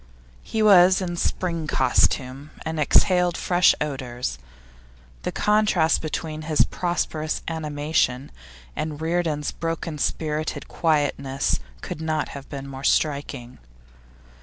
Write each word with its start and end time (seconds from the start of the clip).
He 0.41 0.63
was 0.63 0.99
in 0.99 1.15
spring 1.15 1.67
costume, 1.67 2.49
and 2.65 2.79
exhaled 2.79 3.37
fresh 3.37 3.75
odours. 3.79 4.39
The 5.21 5.31
contrast 5.31 6.01
between 6.01 6.41
his 6.41 6.65
prosperous 6.65 7.43
animation 7.47 8.31
and 8.75 8.99
Reardon's 8.99 9.51
broken 9.51 9.99
spirited 9.99 10.67
quietness 10.67 11.59
could 11.81 12.01
not 12.01 12.29
have 12.29 12.49
been 12.49 12.67
more 12.67 12.83
striking. 12.83 13.59